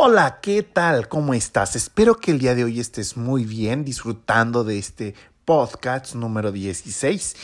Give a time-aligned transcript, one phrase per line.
[0.00, 1.08] Hola, ¿qué tal?
[1.08, 1.74] ¿Cómo estás?
[1.74, 7.34] Espero que el día de hoy estés muy bien disfrutando de este podcast número 16.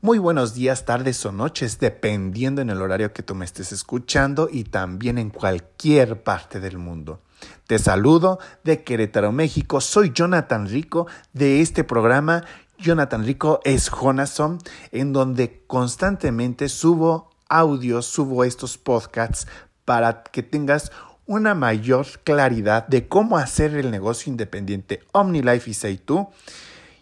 [0.00, 4.48] Muy buenos días, tardes o noches, dependiendo en el horario que tú me estés escuchando
[4.50, 7.20] y también en cualquier parte del mundo.
[7.68, 9.80] Te saludo de Querétaro, México.
[9.80, 12.42] Soy Jonathan Rico de este programa.
[12.78, 14.58] Jonathan Rico es Jonason,
[14.90, 19.46] en donde constantemente subo audios, subo estos podcasts
[19.84, 20.90] para que tengas
[21.32, 25.98] una mayor claridad de cómo hacer el negocio independiente OmniLife y say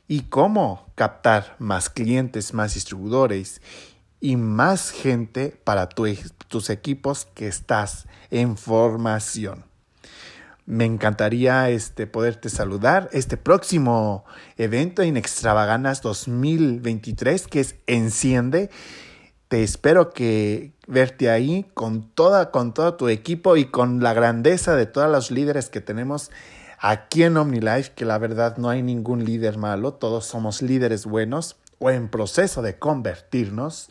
[0.07, 3.61] y cómo captar más clientes, más distribuidores
[4.21, 9.65] y más gente para tus equipos que estás en formación.
[10.65, 14.25] Me encantaría este, poderte saludar este próximo
[14.57, 18.71] evento en Extravaganas 2023 que es Enciende
[19.51, 24.77] te espero que verte ahí con toda, con todo tu equipo y con la grandeza
[24.77, 26.31] de todos los líderes que tenemos
[26.79, 31.57] aquí en OmniLife, que la verdad no hay ningún líder malo, todos somos líderes buenos
[31.81, 33.89] o en proceso de convertirnos.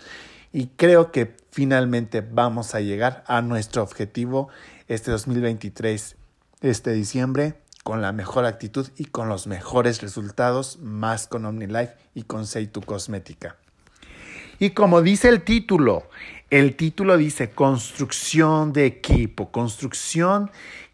[0.54, 4.48] Y creo que finalmente vamos a llegar a nuestro objetivo
[4.88, 6.16] este 2023,
[6.62, 12.24] este diciembre, con la mejor actitud y con los mejores resultados, más con OmniLife y
[12.24, 13.58] con Seitu Cosmética.
[14.62, 16.10] Y como dice el título,
[16.50, 19.52] el título dice construcción de equipo.
[19.52, 20.52] Construcción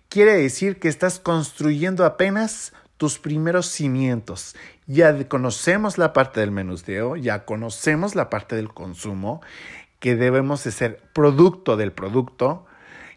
[0.08, 4.56] quiere decir que estás construyendo apenas tus primeros cimientos.
[4.86, 9.42] Ya conocemos la parte del menudeo, ya conocemos la parte del consumo,
[10.00, 12.68] que debemos de ser producto del producto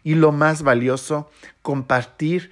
[0.03, 1.29] y lo más valioso,
[1.61, 2.49] compartir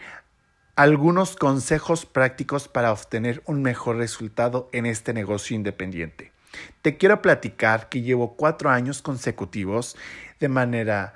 [0.76, 6.37] algunos consejos prácticos para obtener un mejor resultado en este negocio independiente.
[6.82, 9.96] Te quiero platicar que llevo cuatro años consecutivos
[10.40, 11.14] de manera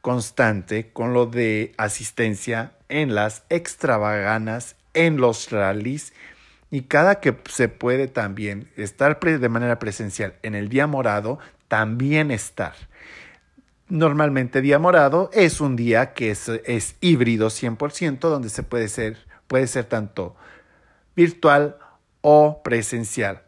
[0.00, 6.12] constante con lo de asistencia en las extravaganas, en los rallies
[6.70, 11.38] y cada que se puede también estar de manera presencial en el día morado,
[11.68, 12.74] también estar.
[13.88, 19.16] Normalmente día morado es un día que es, es híbrido 100%, donde se puede ser,
[19.46, 20.34] puede ser tanto
[21.14, 21.78] virtual
[22.20, 23.45] o presencial.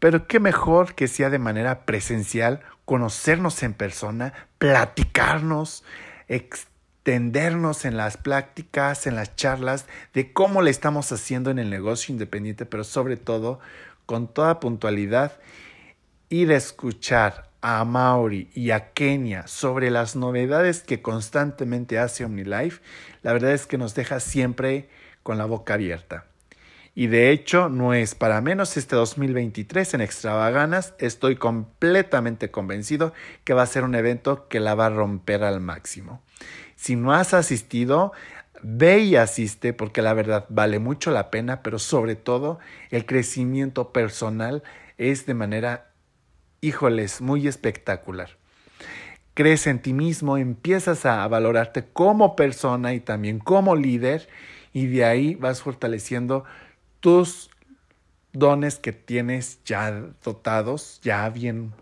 [0.00, 5.84] Pero qué mejor que sea de manera presencial, conocernos en persona, platicarnos,
[6.26, 12.12] extendernos en las pláticas, en las charlas de cómo le estamos haciendo en el negocio
[12.12, 13.60] independiente, pero sobre todo
[14.06, 15.38] con toda puntualidad,
[16.30, 22.80] ir a escuchar a Mauri y a Kenia sobre las novedades que constantemente hace OmniLife,
[23.22, 24.88] la verdad es que nos deja siempre
[25.22, 26.29] con la boca abierta.
[26.94, 30.94] Y de hecho, no es para menos este 2023 en Extravaganas.
[30.98, 33.12] Estoy completamente convencido
[33.44, 36.20] que va a ser un evento que la va a romper al máximo.
[36.74, 38.12] Si no has asistido,
[38.62, 42.58] ve y asiste porque la verdad vale mucho la pena, pero sobre todo
[42.90, 44.62] el crecimiento personal
[44.98, 45.92] es de manera,
[46.60, 48.36] híjoles, muy espectacular.
[49.34, 54.28] Crees en ti mismo, empiezas a valorarte como persona y también como líder
[54.72, 56.44] y de ahí vas fortaleciendo
[57.00, 57.50] tus
[58.32, 59.90] dones que tienes ya
[60.22, 61.72] dotados, ya bien,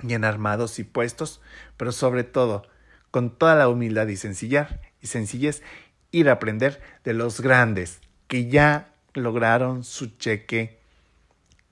[0.00, 1.40] bien armados y puestos,
[1.76, 2.66] pero sobre todo
[3.10, 4.68] con toda la humildad y sencillez,
[5.00, 5.62] y sencillez
[6.10, 10.78] ir a aprender de los grandes que ya lograron su cheque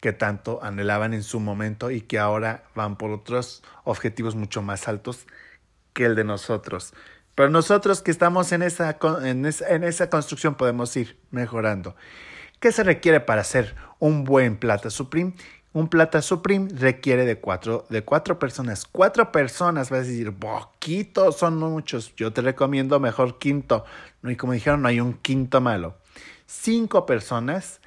[0.01, 4.89] que tanto anhelaban en su momento y que ahora van por otros objetivos mucho más
[4.89, 5.27] altos
[5.93, 6.95] que el de nosotros.
[7.35, 11.97] Pero nosotros que estamos en esa, en esa, en esa construcción podemos ir mejorando.
[12.67, 15.35] ¿Qué se requiere para hacer un buen plata supreme?
[15.73, 18.85] Un plata supreme requiere de cuatro, de cuatro personas.
[18.85, 22.13] Cuatro personas, vas a decir, poquito, son muchos.
[22.17, 23.85] Yo te recomiendo mejor quinto.
[24.25, 25.95] Y como dijeron, no hay un quinto malo.
[26.47, 27.81] Cinco personas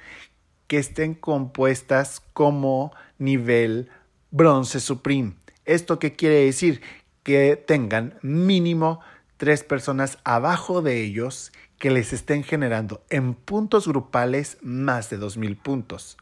[0.66, 3.90] que estén compuestas como nivel
[4.30, 5.34] bronce supreme.
[5.66, 6.80] ¿Esto qué quiere decir?
[7.22, 9.00] Que tengan mínimo
[9.36, 15.56] tres personas abajo de ellos que les estén generando en puntos grupales más de 2.000
[15.56, 16.18] puntos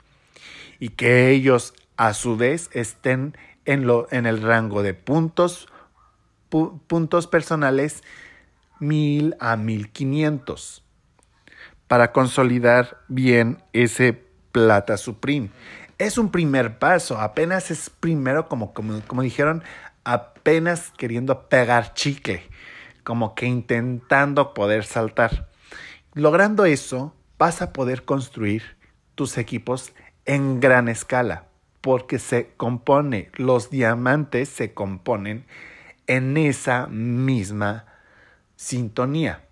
[0.78, 5.68] y que ellos a su vez estén en, lo, en el rango de puntos,
[6.48, 8.04] puntos personales
[8.78, 10.82] 1.000 a 1.500
[11.88, 14.12] para consolidar bien ese
[14.52, 15.50] plata supreme.
[15.98, 19.64] Es un primer paso, apenas es primero como, como, como dijeron,
[20.04, 22.48] apenas queriendo pegar chicle
[23.08, 25.47] como que intentando poder saltar.
[26.18, 28.76] Logrando eso, vas a poder construir
[29.14, 29.92] tus equipos
[30.24, 31.44] en gran escala,
[31.80, 35.46] porque se compone, los diamantes se componen
[36.08, 37.86] en esa misma
[38.56, 39.44] sintonía.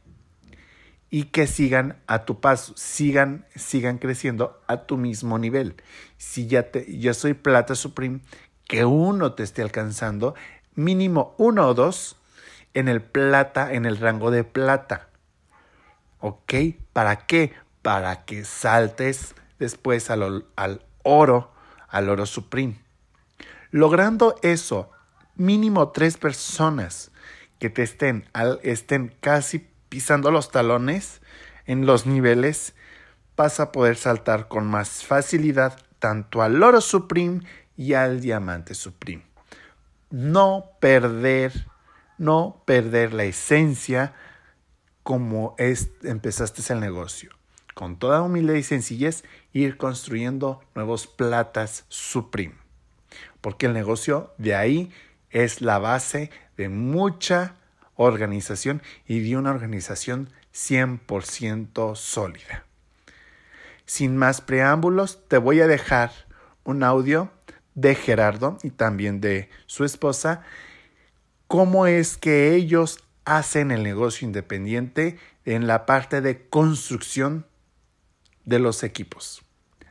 [1.08, 5.76] y que sigan a tu paso, sigan, sigan creciendo a tu mismo nivel.
[6.16, 8.22] Si ya te, yo soy plata supreme,
[8.64, 10.34] que uno te esté alcanzando,
[10.74, 12.16] mínimo uno o dos
[12.74, 15.10] en el plata, en el rango de plata.
[16.26, 16.54] ¿Ok?
[16.92, 17.52] ¿Para qué?
[17.82, 21.52] Para que saltes después al, al oro,
[21.86, 22.80] al oro supreme.
[23.70, 24.90] Logrando eso,
[25.36, 27.12] mínimo tres personas
[27.60, 28.28] que te estén,
[28.64, 31.20] estén casi pisando los talones
[31.64, 32.74] en los niveles,
[33.36, 37.42] vas a poder saltar con más facilidad tanto al oro supreme
[37.76, 39.22] y al diamante supreme.
[40.10, 41.68] No perder,
[42.18, 44.12] no perder la esencia
[45.06, 47.30] como es, empezaste el negocio.
[47.74, 49.22] Con toda humildad y sencillez,
[49.52, 52.56] ir construyendo nuevos platas supreme.
[53.40, 54.92] Porque el negocio de ahí
[55.30, 57.54] es la base de mucha
[57.94, 62.64] organización y de una organización 100% sólida.
[63.84, 66.10] Sin más preámbulos, te voy a dejar
[66.64, 67.30] un audio
[67.76, 70.42] de Gerardo y también de su esposa,
[71.46, 77.44] cómo es que ellos hacen el negocio independiente en la parte de construcción
[78.44, 79.42] de los equipos.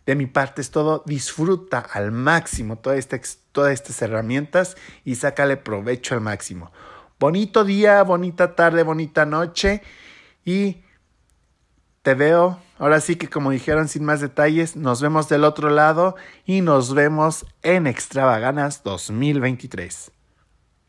[0.06, 6.22] De mi parte es todo, disfruta al máximo todas estas herramientas y sácale provecho al
[6.22, 6.72] máximo.
[7.20, 9.82] Bonito día, bonita tarde, bonita noche
[10.44, 10.84] y
[12.04, 12.60] te veo.
[12.78, 16.16] Ahora sí que como dijeron sin más detalles, nos vemos del otro lado
[16.46, 20.12] y nos vemos en Extravaganas 2023.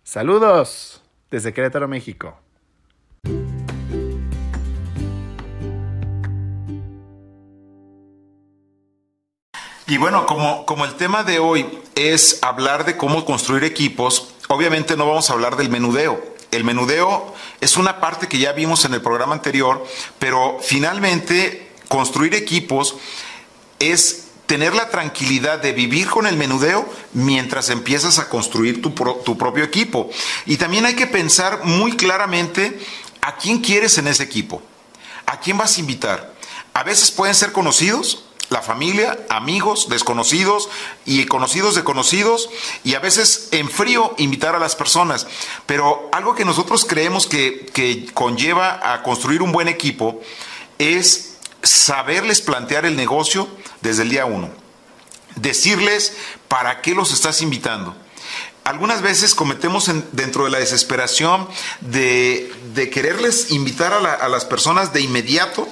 [0.04, 2.38] Saludos desde Querétaro, México.
[9.88, 11.64] Y bueno, como, como el tema de hoy
[11.94, 16.20] es hablar de cómo construir equipos, obviamente no vamos a hablar del menudeo.
[16.50, 19.84] El menudeo es una parte que ya vimos en el programa anterior,
[20.18, 22.96] pero finalmente construir equipos
[23.78, 29.36] es tener la tranquilidad de vivir con el menudeo mientras empiezas a construir tu, tu
[29.36, 30.10] propio equipo.
[30.46, 32.80] Y también hay que pensar muy claramente
[33.20, 34.62] a quién quieres en ese equipo,
[35.26, 36.32] a quién vas a invitar.
[36.74, 40.68] A veces pueden ser conocidos, la familia, amigos, desconocidos
[41.04, 42.48] y conocidos de conocidos
[42.84, 45.26] y a veces en frío invitar a las personas.
[45.66, 50.20] Pero algo que nosotros creemos que, que conlleva a construir un buen equipo
[50.78, 53.48] es saberles plantear el negocio
[53.80, 54.50] desde el día uno.
[55.36, 56.16] Decirles
[56.48, 57.94] para qué los estás invitando
[58.66, 61.48] algunas veces cometemos dentro de la desesperación
[61.82, 65.68] de, quererles invitar a, las personas de inmediato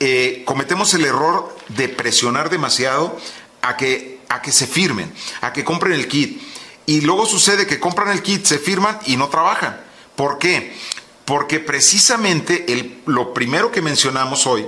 [0.00, 3.16] eh, cometemos el error de presionar demasiado
[3.62, 4.18] a que,
[4.50, 6.42] se firmen, a que compren el kit.
[6.84, 9.80] Y luego sucede que compran el kit, se firman y no trabajan.
[10.16, 10.76] ¿Por qué?
[11.24, 12.66] Porque precisamente
[13.06, 14.66] lo primero que mencionamos hoy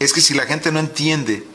[0.00, 1.46] es que si la gente no entiende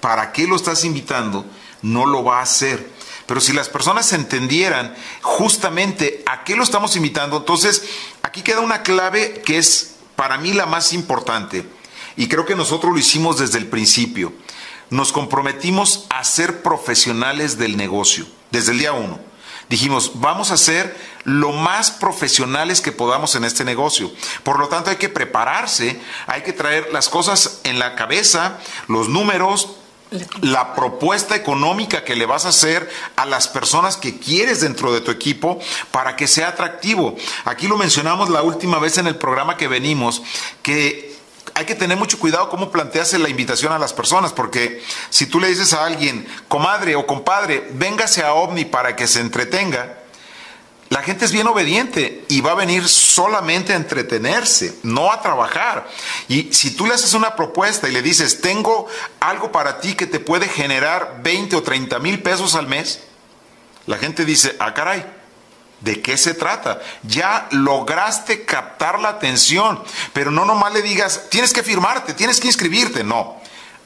[0.00, 1.46] para qué lo estás invitando,
[1.80, 2.90] no lo va a hacer.
[3.26, 7.84] Pero si las personas entendieran justamente a qué lo estamos invitando, entonces
[8.22, 11.64] aquí queda una clave que es para mí la más importante
[12.16, 14.32] y creo que nosotros lo hicimos desde el principio.
[14.90, 19.20] Nos comprometimos a ser profesionales del negocio, desde el día uno.
[19.72, 24.12] Dijimos, vamos a ser lo más profesionales que podamos en este negocio.
[24.42, 29.08] Por lo tanto, hay que prepararse, hay que traer las cosas en la cabeza, los
[29.08, 29.76] números,
[30.42, 32.86] la propuesta económica que le vas a hacer
[33.16, 35.58] a las personas que quieres dentro de tu equipo
[35.90, 37.16] para que sea atractivo.
[37.46, 40.22] Aquí lo mencionamos la última vez en el programa que venimos,
[40.60, 41.16] que
[41.62, 45.38] hay que tener mucho cuidado cómo planteas la invitación a las personas, porque si tú
[45.38, 49.98] le dices a alguien, comadre o compadre, véngase a OVNI para que se entretenga,
[50.88, 55.88] la gente es bien obediente y va a venir solamente a entretenerse, no a trabajar.
[56.26, 58.88] Y si tú le haces una propuesta y le dices, tengo
[59.20, 63.04] algo para ti que te puede generar 20 o 30 mil pesos al mes,
[63.86, 65.06] la gente dice, ah, caray,
[65.82, 66.80] ¿De qué se trata?
[67.02, 72.46] Ya lograste captar la atención, pero no nomás le digas, tienes que firmarte, tienes que
[72.46, 73.40] inscribirte, no,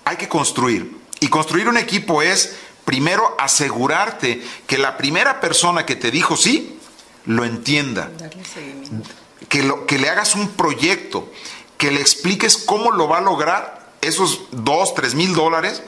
[0.04, 0.94] hay que construir.
[1.20, 6.78] Y construir un equipo es, primero, asegurarte que la primera persona que te dijo sí,
[7.24, 8.10] lo entienda.
[9.48, 11.32] Que, lo, que le hagas un proyecto,
[11.78, 15.82] que le expliques cómo lo va a lograr esos dos, tres mil dólares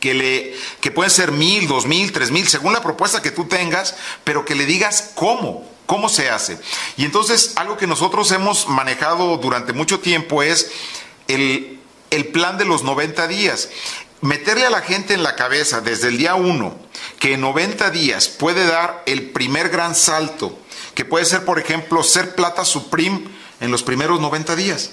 [0.00, 3.46] que, le, que pueden ser mil, dos mil, tres mil, según la propuesta que tú
[3.46, 6.58] tengas, pero que le digas cómo, cómo se hace.
[6.96, 10.70] Y entonces algo que nosotros hemos manejado durante mucho tiempo es
[11.26, 13.68] el, el plan de los 90 días.
[14.20, 16.76] Meterle a la gente en la cabeza desde el día uno
[17.18, 20.58] que en 90 días puede dar el primer gran salto,
[20.94, 23.24] que puede ser, por ejemplo, ser plata supreme
[23.60, 24.90] en los primeros 90 días.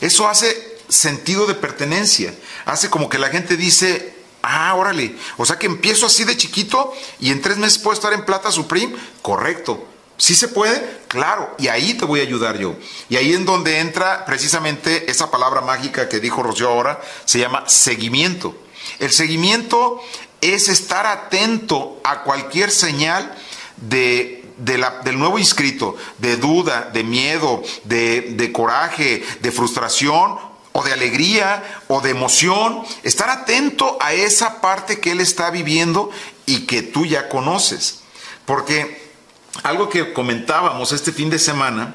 [0.00, 2.34] Eso hace sentido de pertenencia.
[2.64, 4.15] Hace como que la gente dice,
[4.46, 8.12] ah, órale, o sea que empiezo así de chiquito y en tres meses puedo estar
[8.12, 8.94] en plata Supreme.
[9.22, 9.88] Correcto.
[10.18, 11.00] ¿Sí se puede?
[11.08, 12.74] Claro, y ahí te voy a ayudar yo.
[13.10, 17.64] Y ahí en donde entra precisamente esa palabra mágica que dijo Rocío ahora, se llama
[17.68, 18.56] seguimiento.
[18.98, 20.00] El seguimiento
[20.40, 23.36] es estar atento a cualquier señal
[23.76, 30.45] de, del nuevo inscrito, de duda, de miedo, de, de coraje, de frustración
[30.76, 32.82] o de alegría o de emoción.
[33.02, 36.10] Estar atento a esa parte que él está viviendo
[36.44, 38.00] y que tú ya conoces.
[38.44, 39.10] Porque
[39.62, 41.94] algo que comentábamos este fin de semana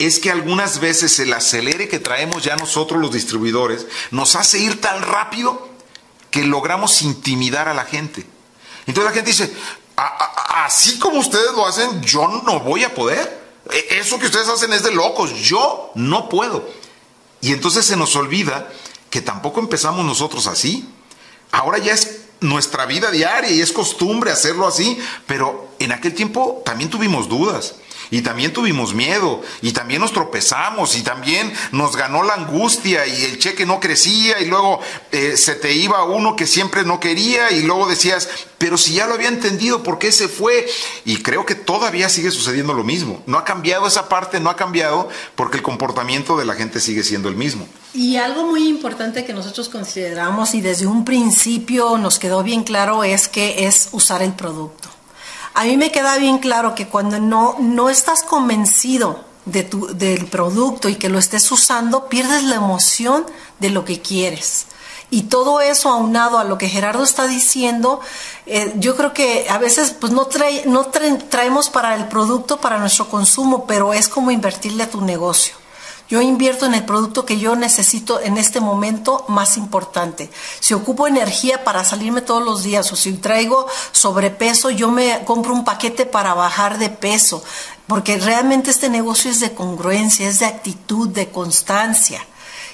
[0.00, 4.80] es que algunas veces el acelere que traemos ya nosotros los distribuidores nos hace ir
[4.80, 5.68] tan rápido
[6.32, 8.26] que logramos intimidar a la gente.
[8.86, 9.54] Entonces la gente dice,
[9.96, 13.46] así como ustedes lo hacen, yo no voy a poder.
[13.70, 16.68] E, eso que ustedes hacen es de locos, yo no puedo.
[17.40, 18.68] Y entonces se nos olvida
[19.10, 20.88] que tampoco empezamos nosotros así.
[21.52, 26.62] Ahora ya es nuestra vida diaria y es costumbre hacerlo así, pero en aquel tiempo
[26.64, 27.76] también tuvimos dudas.
[28.10, 33.24] Y también tuvimos miedo, y también nos tropezamos, y también nos ganó la angustia, y
[33.24, 34.80] el cheque no crecía, y luego
[35.12, 39.06] eh, se te iba uno que siempre no quería, y luego decías, pero si ya
[39.06, 40.66] lo había entendido, ¿por qué se fue?
[41.04, 43.22] Y creo que todavía sigue sucediendo lo mismo.
[43.26, 47.02] No ha cambiado esa parte, no ha cambiado, porque el comportamiento de la gente sigue
[47.02, 47.66] siendo el mismo.
[47.92, 53.04] Y algo muy importante que nosotros consideramos y desde un principio nos quedó bien claro
[53.04, 54.95] es que es usar el producto.
[55.56, 60.26] A mí me queda bien claro que cuando no, no estás convencido de tu, del
[60.26, 63.24] producto y que lo estés usando, pierdes la emoción
[63.58, 64.66] de lo que quieres.
[65.08, 68.00] Y todo eso aunado a lo que Gerardo está diciendo,
[68.44, 72.76] eh, yo creo que a veces pues no, trae, no traemos para el producto, para
[72.76, 75.54] nuestro consumo, pero es como invertirle a tu negocio.
[76.08, 80.30] Yo invierto en el producto que yo necesito en este momento más importante.
[80.60, 85.52] Si ocupo energía para salirme todos los días o si traigo sobrepeso, yo me compro
[85.52, 87.42] un paquete para bajar de peso,
[87.88, 92.24] porque realmente este negocio es de congruencia, es de actitud, de constancia.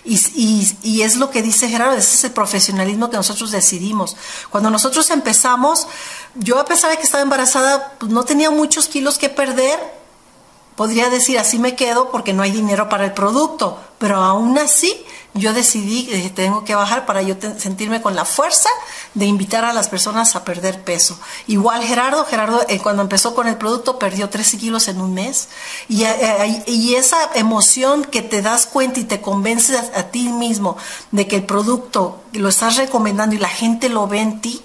[0.05, 4.17] Y, es lo que dice Gerardo, ese es el profesionalismo que nosotros decidimos.
[4.51, 5.87] Cuando nosotros empezamos,
[6.35, 10.02] yo a pesar de que estaba embarazada, pues no tenía muchos kilos que perder,
[10.77, 15.05] podría decir así me quedo porque no hay dinero para el producto, pero aún así
[15.35, 18.69] yo decidí que tengo que bajar para yo sentirme con la fuerza
[19.15, 21.19] de invitar a las personas a perder peso.
[21.47, 25.49] Igual Gerardo, Gerardo eh, cuando empezó con el producto perdió 13 kilos en un mes
[25.89, 30.29] y, eh, y esa emoción que te das cuenta y te convences a, a ti
[30.29, 30.77] mismo
[31.13, 34.63] de que el producto lo estás recomendando y la gente lo ve en ti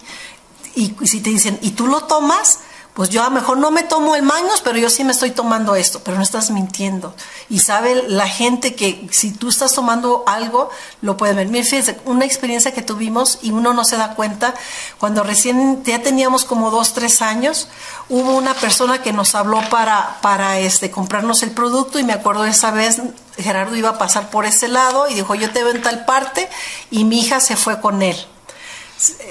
[0.76, 2.60] y si te dicen, ¿y tú lo tomas?
[2.98, 5.30] Pues yo a lo mejor no me tomo el Magnus, pero yo sí me estoy
[5.30, 7.14] tomando esto, pero no estás mintiendo.
[7.48, 11.48] Y sabe la gente que si tú estás tomando algo, lo puede ver.
[11.48, 14.56] Mira, fíjense, una experiencia que tuvimos y uno no se da cuenta,
[14.98, 17.68] cuando recién ya teníamos como dos, tres años,
[18.10, 22.46] hubo una persona que nos habló para, para este, comprarnos el producto y me acuerdo
[22.46, 23.00] esa vez
[23.38, 26.50] Gerardo iba a pasar por ese lado y dijo, yo te veo en tal parte
[26.90, 28.18] y mi hija se fue con él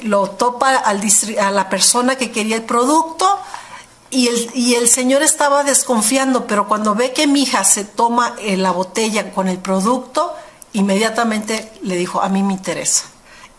[0.03, 1.03] lo topa al
[1.41, 3.39] a la persona que quería el producto,
[4.11, 8.35] y el, y el señor estaba desconfiando, pero cuando ve que mi hija se toma
[8.39, 10.35] eh, la botella con el producto,
[10.73, 13.05] inmediatamente le dijo, a mí me interesa.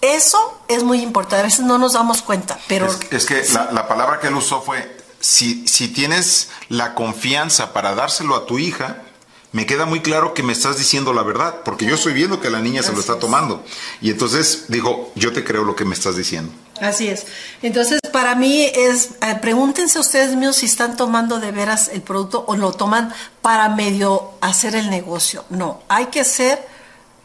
[0.02, 2.88] Eso es muy importante, a veces no nos damos cuenta, pero...
[3.12, 7.96] Es, que la, la, palabra que él usó fue, si, si tienes la confianza para
[7.96, 9.02] dárselo a tu hija,
[9.52, 12.50] me queda muy claro que me estás diciendo la verdad, porque yo estoy viendo que
[12.50, 13.64] la niña se lo está tomando.
[14.02, 16.52] Y entonces dijo, yo te creo lo que me estás diciendo.
[16.82, 17.26] Así es.
[17.62, 22.44] Entonces, para mí es, eh, pregúntense ustedes mismos si están tomando de veras el producto
[22.48, 25.46] o lo toman para medio hacer el negocio.
[25.50, 26.77] No, hay que ser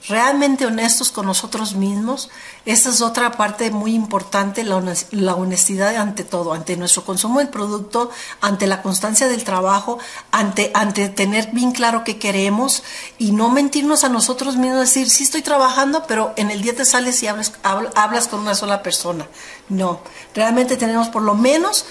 [0.08, 2.30] realmente honestos con nosotros mismos.
[2.64, 8.10] Esa es otra parte muy importante, la honestidad ante todo, ante nuestro consumo del producto,
[8.40, 9.98] ante la constancia del trabajo,
[10.30, 12.82] ante, ante tener bien claro qué queremos
[13.18, 16.84] y no mentirnos a nosotros mismos, decir, sí estoy trabajando, pero en el día te
[16.84, 19.26] sales y hablas, hablas con una sola persona.
[19.68, 20.00] No,
[20.34, 21.86] realmente tenemos por lo menos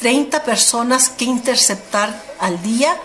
[0.00, 2.96] 30 personas que interceptar al día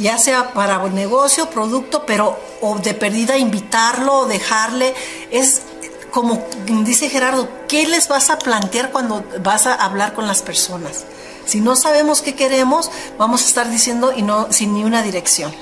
[0.00, 4.94] ya sea para negocio, producto, pero o de perdida invitarlo o dejarle,
[5.30, 5.62] es
[6.10, 6.44] como
[6.84, 11.04] dice Gerardo, ¿qué les vas a plantear cuando vas a hablar con las personas?
[11.46, 15.54] Si no sabemos qué queremos, vamos a estar diciendo y no sin ni una dirección.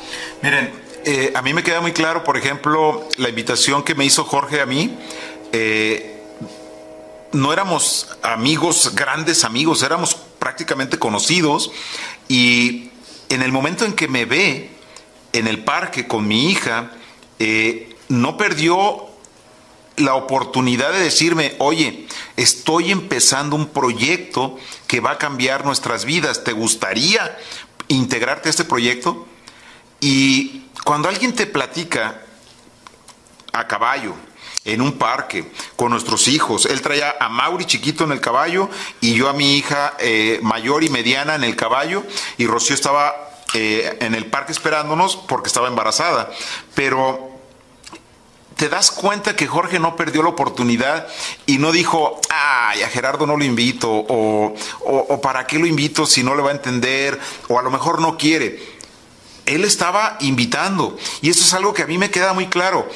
[0.42, 0.72] Miren,
[1.04, 4.60] eh, a mí me queda muy claro, por ejemplo, la invitación que me hizo Jorge
[4.60, 4.98] a mí.
[5.52, 6.14] Eh,
[7.32, 11.70] no éramos amigos, grandes amigos, éramos prácticamente conocidos
[12.28, 12.87] y
[13.28, 14.70] en el momento en que me ve
[15.32, 16.92] en el parque con mi hija,
[17.38, 19.06] eh, no perdió
[19.96, 22.06] la oportunidad de decirme, oye,
[22.36, 24.56] estoy empezando un proyecto
[24.86, 27.36] que va a cambiar nuestras vidas, ¿te gustaría
[27.88, 29.26] integrarte a este proyecto?
[30.00, 32.22] Y cuando alguien te platica
[33.52, 34.14] a caballo,
[34.68, 38.68] en un parque, con nuestros hijos, él traía a Mauri chiquito en el caballo
[39.00, 42.04] y yo a mi hija eh, mayor y mediana en el caballo
[42.36, 43.14] y Rocío estaba
[43.54, 46.30] eh, en el parque esperándonos porque estaba embarazada.
[46.74, 47.38] Pero
[48.56, 51.06] te das cuenta que Jorge no perdió la oportunidad
[51.46, 56.06] y no dijo, ay, a Gerardo no lo invito, o, o, para qué lo invito
[56.06, 58.60] si no le va a entender, o a lo mejor no quiere.
[59.46, 62.88] Él estaba invitando y eso es algo que a mí me queda muy claro.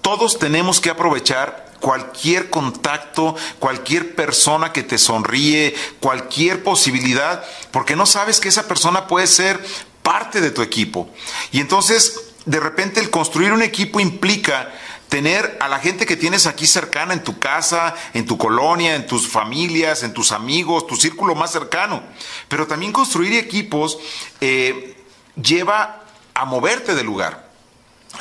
[0.00, 8.06] Todos tenemos que aprovechar cualquier contacto, cualquier persona que te sonríe, cualquier posibilidad, porque no
[8.06, 9.64] sabes que esa persona puede ser
[10.02, 11.08] parte de tu equipo.
[11.52, 14.70] Y entonces, de repente, el construir un equipo implica
[15.08, 19.06] tener a la gente que tienes aquí cercana en tu casa, en tu colonia, en
[19.06, 22.02] tus familias, en tus amigos, tu círculo más cercano.
[22.48, 23.98] Pero también construir equipos
[24.40, 24.96] eh,
[25.34, 27.50] lleva a moverte del lugar,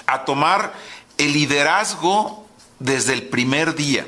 [0.08, 0.74] a tomar
[1.20, 2.48] el liderazgo
[2.80, 4.08] desde el primer día.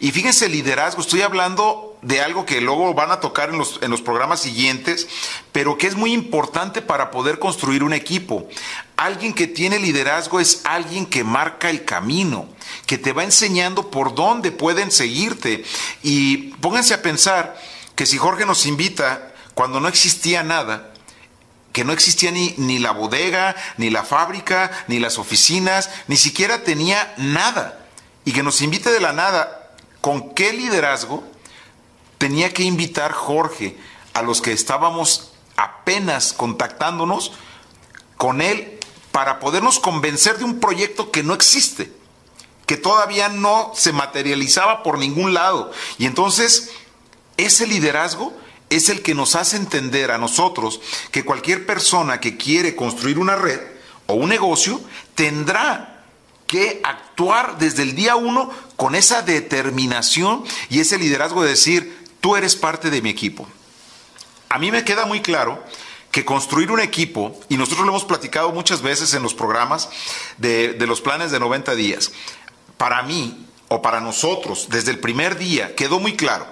[0.00, 3.90] Y fíjense, liderazgo, estoy hablando de algo que luego van a tocar en los, en
[3.90, 5.08] los programas siguientes,
[5.52, 8.48] pero que es muy importante para poder construir un equipo.
[8.96, 12.46] Alguien que tiene liderazgo es alguien que marca el camino,
[12.86, 15.64] que te va enseñando por dónde pueden seguirte.
[16.02, 17.60] Y pónganse a pensar
[17.96, 20.93] que si Jorge nos invita cuando no existía nada,
[21.74, 26.64] que no existía ni, ni, la bodega, ni la fábrica, ni las oficinas, ni siquiera
[26.64, 27.84] tenía nada.
[28.24, 31.34] Y que nos invite de la nada, ¿con qué liderazgo?
[32.24, 33.76] tenía que invitar Jorge
[34.14, 37.32] a los que estábamos apenas contactándonos
[38.16, 38.78] con él
[39.12, 41.92] para podernos convencer de un proyecto que no existe,
[42.64, 45.70] que todavía no se materializaba por ningún lado.
[45.98, 46.70] Y entonces,
[47.36, 48.32] ese liderazgo
[48.76, 53.36] es el que nos hace entender a nosotros que cualquier persona que quiere construir una
[53.36, 53.60] red
[54.06, 54.80] o un negocio
[55.14, 56.04] tendrá
[56.46, 62.36] que actuar desde el día uno con esa determinación y ese liderazgo de decir, tú
[62.36, 63.46] eres parte de mi equipo.
[64.48, 65.62] A mí me queda muy claro
[66.10, 69.88] que construir un equipo, y nosotros lo hemos platicado muchas veces en los programas
[70.38, 72.12] de, los planes de 90 días,
[72.76, 76.46] para mí o para nosotros, desde el primer día, quedó muy claro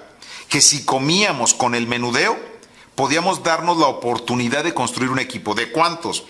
[0.53, 2.37] que si comíamos con el menudeo,
[2.93, 5.55] podíamos darnos la oportunidad de construir un equipo.
[5.55, 6.25] ¿De cuántos?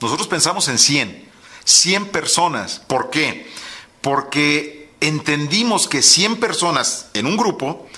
[0.00, 1.28] Nosotros pensamos en 100,
[1.64, 2.80] 100 personas.
[2.86, 3.50] ¿Por qué?
[4.02, 7.88] Porque entendimos que 100 personas en un grupo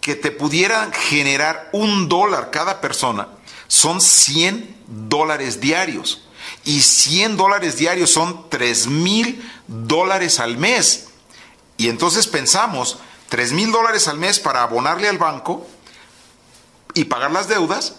[0.00, 3.26] que te pudieran generar un dólar cada persona,
[3.66, 6.28] son 100 dólares diarios.
[6.64, 11.08] Y 100 dólares diarios son 3 mil dólares al mes.
[11.76, 12.98] Y entonces pensamos,
[13.32, 15.66] 3 mil dólares al mes para abonarle al banco
[16.92, 17.94] y pagar las deudas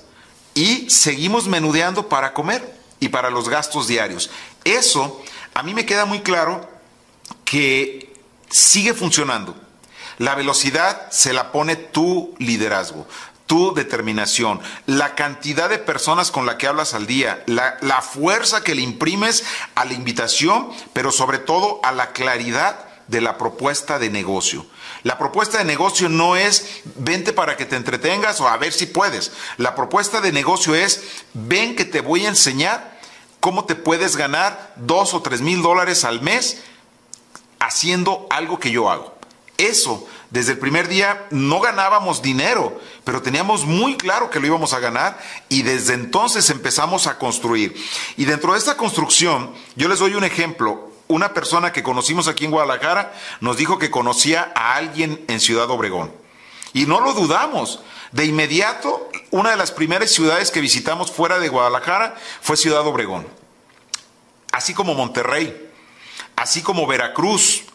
[0.53, 4.29] y seguimos menudeando para comer y para los gastos diarios.
[4.63, 5.23] Eso
[5.55, 6.69] a mí me queda muy claro
[7.45, 8.13] que
[8.51, 9.55] sigue funcionando.
[10.19, 13.07] La velocidad se la pone tu liderazgo,
[13.47, 18.63] tu determinación, la cantidad de personas con la que hablas al día, la, la, fuerza
[18.63, 19.43] que le imprimes
[19.73, 24.67] a la invitación, pero sobre todo a la claridad de la propuesta de negocio.
[25.03, 28.85] La propuesta de negocio no es vente para que te entretengas o a ver si
[28.85, 29.31] puedes.
[29.57, 32.99] La propuesta de negocio es ven que te voy a enseñar
[33.41, 36.63] cómo te puedes ganar dos o tres mil dólares al mes
[37.59, 39.13] haciendo algo que yo hago.
[39.57, 44.73] Eso, desde el primer día no ganábamos dinero, pero teníamos muy claro que lo íbamos
[44.73, 47.75] a ganar y desde entonces empezamos a construir.
[48.15, 50.92] Y dentro de esta construcción, yo les doy un ejemplo.
[51.13, 55.69] Una persona que conocimos aquí en Guadalajara nos dijo que conocía a alguien en Ciudad
[55.69, 56.11] Obregón.
[56.73, 57.81] Y no lo dudamos.
[58.11, 63.27] De inmediato, una de las primeras ciudades que visitamos fuera de Guadalajara fue Ciudad Obregón.
[64.51, 65.69] Así como Monterrey,
[66.35, 67.65] así como Veracruz,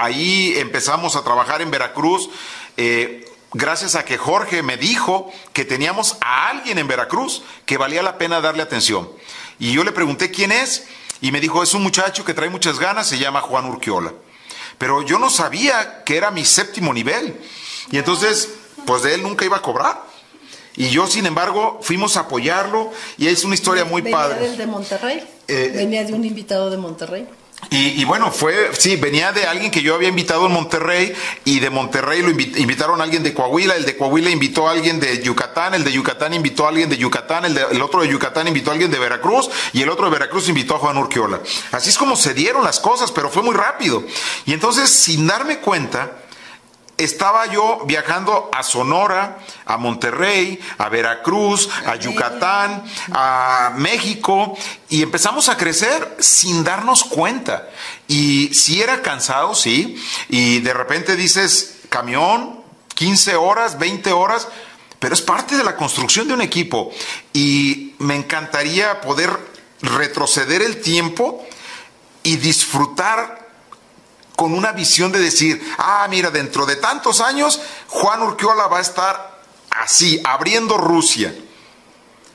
[0.00, 2.30] Ahí empezamos a trabajar en Veracruz.
[2.76, 8.04] Eh, gracias a que Jorge me dijo que teníamos a alguien en Veracruz que valía
[8.04, 9.10] la pena darle atención.
[9.58, 10.86] Y yo le pregunté quién es
[11.20, 14.12] y me dijo, es un muchacho que trae muchas ganas, se llama Juan Urquiola.
[14.78, 17.36] Pero yo no sabía que era mi séptimo nivel.
[17.90, 18.48] Y entonces,
[18.86, 20.02] pues de él nunca iba a cobrar.
[20.76, 24.48] Y yo, sin embargo, fuimos a apoyarlo y es una historia muy Venía padre.
[24.48, 25.28] Del de Monterrey.
[25.48, 27.26] Eh, Venía de un invitado de Monterrey.
[27.70, 31.12] Y, bueno, fue, sí, venía de alguien que yo había invitado en Monterrey
[31.44, 34.98] y de Monterrey lo invitaron a alguien de Coahuila, el de Coahuila invitó a alguien
[35.00, 38.48] de Yucatán, el de Yucatán invitó a alguien de Yucatán, el, el otro de Yucatán
[38.48, 41.40] invitó a alguien de Veracruz y el otro de Veracruz invitó a Juan Urquiola.
[41.72, 44.02] Así es como se dieron las cosas, pero fue muy rápido.
[44.46, 46.12] Y entonces, sin darme cuenta,
[46.98, 54.58] estaba yo viajando a Sonora, a Monterrey, a Veracruz, a Yucatán, a México,
[54.88, 57.70] y empezamos a crecer sin darnos cuenta.
[58.08, 59.96] Y si era cansado, sí,
[60.28, 62.62] y de repente dices, camión,
[62.94, 64.48] 15 horas, 20 horas,
[64.98, 66.90] pero es parte de la construcción de un equipo.
[67.32, 69.30] Y me encantaría poder
[69.80, 71.46] retroceder el tiempo
[72.24, 73.47] y disfrutar
[74.38, 78.82] con una visión de decir, ah, mira, dentro de tantos años, Juan Urquiola va a
[78.82, 81.34] estar así, abriendo Rusia.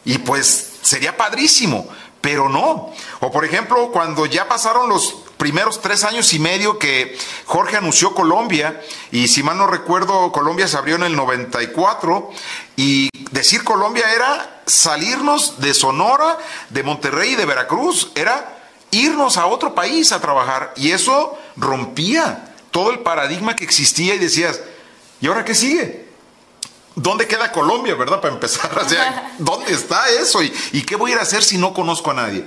[0.03, 1.87] Y pues sería padrísimo,
[2.19, 2.91] pero no.
[3.21, 8.13] O por ejemplo, cuando ya pasaron los primeros tres años y medio que Jorge anunció
[8.13, 12.31] Colombia, y si mal no recuerdo, Colombia se abrió en el 94,
[12.75, 16.37] y decir Colombia era salirnos de Sonora,
[16.69, 18.59] de Monterrey y de Veracruz, era
[18.91, 20.73] irnos a otro país a trabajar.
[20.75, 24.61] Y eso rompía todo el paradigma que existía y decías,
[25.21, 26.05] ¿y ahora qué sigue?
[26.95, 28.21] ¿Dónde queda Colombia, verdad?
[28.21, 30.43] Para empezar, o ¿dónde está eso?
[30.43, 32.45] ¿Y, ¿Y qué voy a ir a hacer si no conozco a nadie?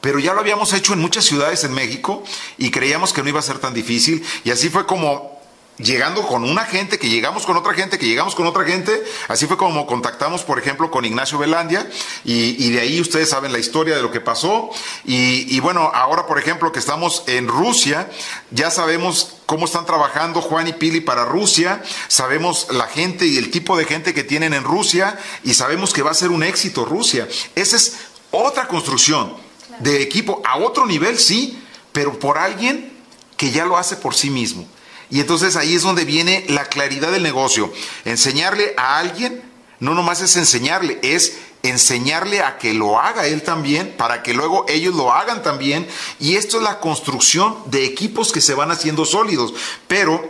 [0.00, 2.22] Pero ya lo habíamos hecho en muchas ciudades en México
[2.56, 4.24] y creíamos que no iba a ser tan difícil.
[4.44, 5.37] Y así fue como
[5.78, 9.02] llegando con una gente, que llegamos con otra gente, que llegamos con otra gente.
[9.28, 11.88] Así fue como contactamos, por ejemplo, con Ignacio Velandia
[12.24, 14.70] y, de ahí ustedes saben la historia de lo que pasó.
[15.04, 18.10] Y, bueno, ahora, por ejemplo, que estamos en Rusia,
[18.50, 23.50] ya sabemos cómo están trabajando Juan y Pili para Rusia, sabemos la gente y el
[23.50, 26.84] tipo de gente que tienen en Rusia y sabemos que va a ser un éxito
[26.84, 27.26] Rusia.
[27.54, 27.96] Esa es
[28.30, 29.34] otra construcción
[29.78, 31.62] de equipo a otro nivel, sí,
[31.92, 32.92] pero por alguien
[33.36, 34.66] que ya lo hace por sí mismo.
[35.10, 37.72] Y entonces ahí es donde viene la claridad del negocio.
[38.04, 39.42] Enseñarle a alguien,
[39.80, 44.66] no nomás es enseñarle, es enseñarle a que lo haga él también, para que luego
[44.68, 45.86] ellos lo hagan también.
[46.20, 49.54] Y esto es la construcción de equipos que se van haciendo sólidos.
[49.86, 50.28] Pero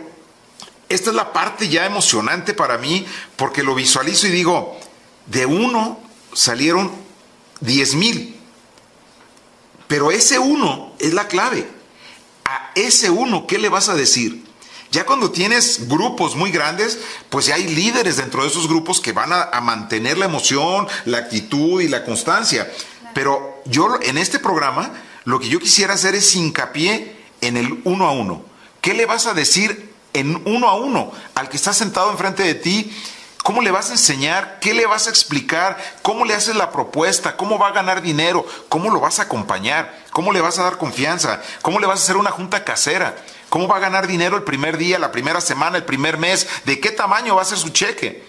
[0.87, 4.77] esta es la parte ya emocionante para mí, porque lo visualizo y digo,
[5.27, 5.99] de uno
[6.33, 6.91] salieron
[7.59, 8.35] diez mil.
[9.87, 11.67] Pero ese uno es la clave.
[12.45, 14.48] A ese uno, ¿qué le vas a decir?
[14.91, 16.99] Ya cuando tienes grupos muy grandes,
[17.29, 21.19] pues ya hay líderes dentro de esos grupos que van a, mantener la emoción, la
[21.19, 22.71] actitud y la constancia.
[23.13, 24.91] Pero yo en este programa
[25.25, 28.43] lo que yo quisiera hacer es hincapié en el uno a uno.
[28.81, 32.55] ¿Qué le vas a decir en uno a uno al que está sentado enfrente de
[32.55, 32.91] ti?
[33.43, 34.59] ¿Cómo le vas a enseñar?
[34.59, 35.77] ¿Qué le vas a explicar?
[36.01, 37.37] ¿Cómo le haces la propuesta?
[37.37, 38.45] ¿Cómo va a ganar dinero?
[38.69, 40.03] ¿Cómo lo vas a acompañar?
[40.11, 41.41] ¿Cómo le vas a dar confianza?
[41.61, 43.15] ¿Cómo le vas a hacer una junta casera?
[43.49, 46.47] ¿Cómo va a ganar dinero el primer día, la primera semana, el primer mes?
[46.65, 48.23] ¿De qué tamaño va a ser su cheque?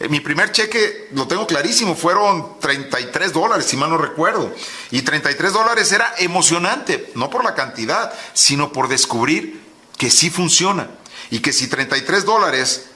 [0.00, 4.52] Eh, mi primer cheque, lo tengo clarísimo, fueron 33 dólares, si mal no recuerdo.
[4.90, 9.62] Y 33 dólares era emocionante, no por la cantidad, sino por descubrir
[9.98, 10.88] que sí funciona.
[11.30, 12.86] Y que si 33 dólares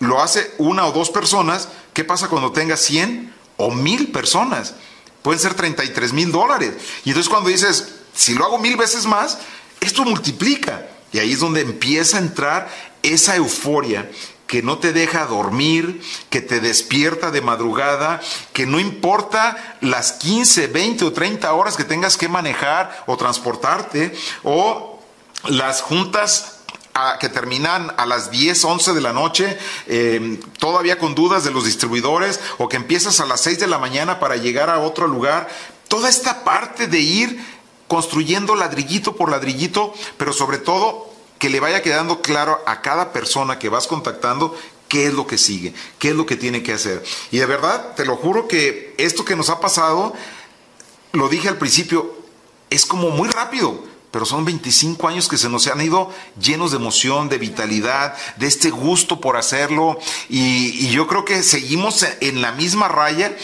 [0.00, 4.74] lo hace una o dos personas, ¿qué pasa cuando tenga 100 o 1000 personas?
[5.22, 6.72] Pueden ser 33 mil dólares.
[7.04, 9.38] Y entonces cuando dices, si lo hago mil veces más,
[9.80, 10.86] esto multiplica.
[11.12, 12.68] Y ahí es donde empieza a entrar
[13.02, 14.10] esa euforia
[14.46, 18.20] que no te deja dormir, que te despierta de madrugada,
[18.52, 24.14] que no importa las 15, 20 o 30 horas que tengas que manejar o transportarte,
[24.44, 25.00] o
[25.48, 26.60] las juntas
[26.94, 31.50] ah, que terminan a las 10, 11 de la noche, eh, todavía con dudas de
[31.50, 35.08] los distribuidores, o que empiezas a las 6 de la mañana para llegar a otro
[35.08, 35.48] lugar.
[35.88, 37.55] Toda esta parte de ir
[37.88, 43.58] construyendo ladrillito por ladrillito, pero sobre todo que le vaya quedando claro a cada persona
[43.58, 44.56] que vas contactando
[44.88, 47.04] qué es lo que sigue, qué es lo que tiene que hacer.
[47.30, 50.14] Y de verdad, te lo juro que esto que nos ha pasado,
[51.12, 52.14] lo dije al principio,
[52.70, 56.78] es como muy rápido, pero son 25 años que se nos han ido llenos de
[56.78, 59.98] emoción, de vitalidad, de este gusto por hacerlo.
[60.28, 63.36] Y, y yo creo que seguimos en la misma raya,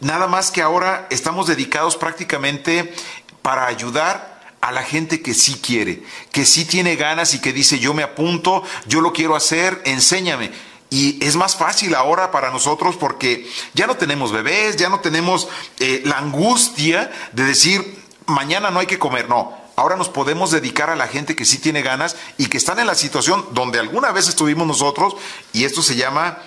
[0.00, 2.94] nada más que ahora estamos dedicados prácticamente
[3.42, 7.78] para ayudar a la gente que sí quiere, que sí tiene ganas y que dice
[7.78, 10.50] yo me apunto, yo lo quiero hacer, enséñame.
[10.90, 15.48] Y es más fácil ahora para nosotros porque ya no tenemos bebés, ya no tenemos
[15.78, 19.58] eh, la angustia de decir mañana no hay que comer, no.
[19.76, 22.86] Ahora nos podemos dedicar a la gente que sí tiene ganas y que están en
[22.86, 25.16] la situación donde alguna vez estuvimos nosotros
[25.52, 26.38] y esto se llama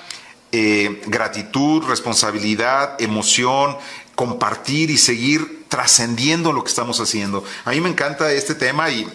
[0.51, 3.77] eh, gratitud, responsabilidad, emoción,
[4.13, 7.43] compartir y seguir trascendiendo lo que estamos haciendo.
[7.65, 9.11] A mí me encanta este tema y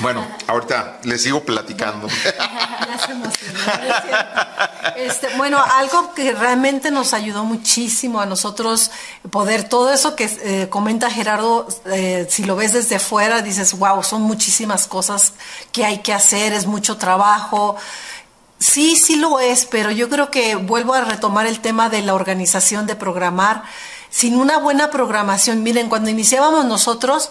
[0.00, 2.08] Bueno, ahorita les sigo platicando.
[4.96, 8.90] este, bueno, algo que realmente nos ayudó muchísimo a nosotros
[9.30, 14.02] poder, todo eso que eh, comenta Gerardo, eh, si lo ves desde fuera, dices, wow,
[14.02, 15.32] son muchísimas cosas
[15.72, 17.76] que hay que hacer, es mucho trabajo.
[18.58, 22.12] Sí, sí lo es, pero yo creo que vuelvo a retomar el tema de la
[22.12, 23.64] organización, de programar.
[24.14, 27.30] Sin una buena programación, miren, cuando iniciábamos nosotros,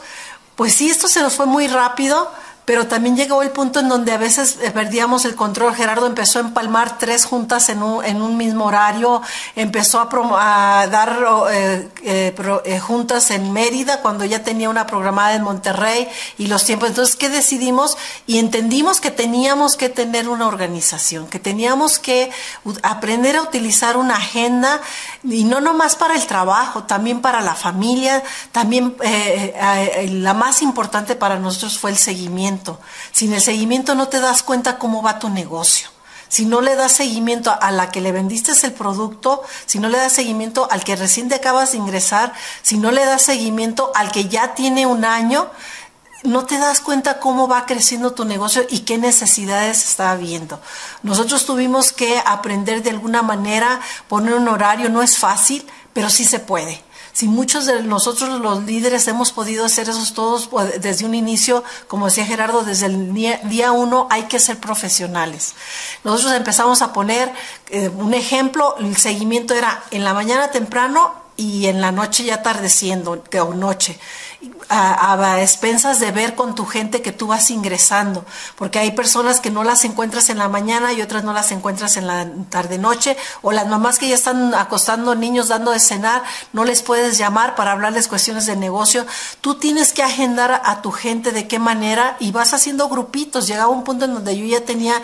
[0.58, 2.30] pues sí, esto se nos fue muy rápido,
[2.66, 5.76] pero también llegó el punto en donde a veces eh, perdíamos el control.
[5.76, 9.22] Gerardo empezó a empalmar tres juntas en un, en un mismo horario,
[9.56, 15.36] empezó a, a dar eh, eh, eh, juntas en Mérida cuando ya tenía una programada
[15.36, 16.90] en Monterrey y los tiempos.
[16.90, 17.98] Entonces, ¿qué decidimos?
[18.28, 22.32] Y entendimos que teníamos que tener una organización, que teníamos que
[22.82, 24.82] aprender a utilizar una agenda
[25.24, 28.96] y no nomás para el trabajo, también para la familia, también
[30.10, 32.80] la más importante para nosotros fue el seguimiento
[33.12, 35.90] sin el seguimiento no te das cuenta cómo va tu negocio.
[36.28, 40.00] Si no le das seguimiento a la que le vendiste el producto, si no le
[40.00, 42.34] das seguimiento al que recién te acabas de ingresar,
[42.64, 45.52] si no le das seguimiento al que ya tiene un año,
[46.24, 50.60] no te das cuenta cómo va creciendo tu negocio y qué necesidades está habiendo.
[51.02, 56.26] Nosotros tuvimos que aprender de alguna manera, poner un horario, no es fácil, pero sí
[56.26, 56.84] se puede
[57.14, 61.64] si muchos de nosotros los líderes hemos podido hacer eso todos pues, desde un inicio,
[61.88, 65.54] como decía Gerardo, desde el día, uno hay que ser profesionales.
[66.04, 67.32] Nosotros empezamos a poner
[67.70, 72.36] eh, un ejemplo, el seguimiento era en la mañana temprano y en la noche ya
[72.36, 74.00] atardeciendo, o noche
[74.70, 78.26] a, expensas de ver con tu gente que tú vas ingresando,
[78.56, 81.98] porque hay personas que no las encuentras en la mañana y otras no las encuentras
[81.98, 86.66] en la tarde-noche, o las mamás que ya están acostando niños dando de cenar, no
[86.66, 89.06] les puedes llamar para hablarles cuestiones de negocio.
[89.42, 93.48] Tú tienes que agendar a tu gente de qué manera y vas haciendo grupitos.
[93.48, 95.02] Llegaba un punto en donde yo ya tenía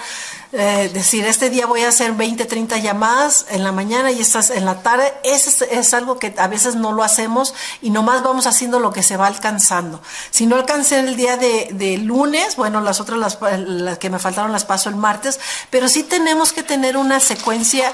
[0.51, 4.49] eh, decir, este día voy a hacer 20, 30 llamadas en la mañana y estas
[4.49, 8.47] en la tarde, eso es, algo que a veces no lo hacemos y nomás vamos
[8.47, 10.01] haciendo lo que se va alcanzando.
[10.31, 14.51] Si no alcancé el día de, lunes, bueno, las otras, las, las, que me faltaron
[14.51, 17.93] las paso el martes, pero sí tenemos que tener una secuencia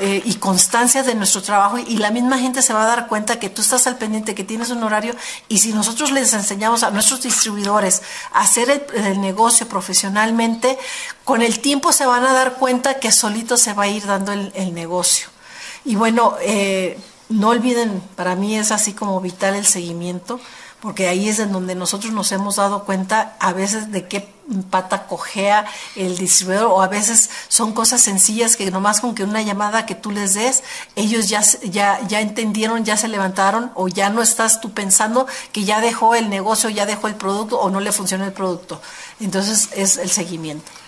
[0.00, 3.40] eh, y constancia de nuestro trabajo y la misma gente se va a dar cuenta
[3.40, 5.16] que tú estás al pendiente, que tienes un horario
[5.48, 10.78] y si nosotros les enseñamos a nuestros distribuidores a hacer el negocio profesionalmente,
[11.30, 14.32] con el tiempo se van a dar cuenta que solito se va a ir dando
[14.32, 15.28] el, negocio.
[15.84, 20.40] Y bueno, eh, no olviden, para mí es así como vital el seguimiento,
[20.80, 24.28] porque ahí es en donde nosotros nos hemos dado cuenta a veces de qué
[24.70, 29.40] pata cojea el distribuidor o a veces son cosas sencillas que nomás con que una
[29.40, 30.64] llamada que tú les des,
[30.96, 35.62] ellos ya, ya, ya entendieron, ya se levantaron o ya no estás tú pensando que
[35.62, 38.82] ya dejó el negocio, ya dejó el producto o no le funciona el producto.
[39.20, 40.79] Entonces es el seguimiento.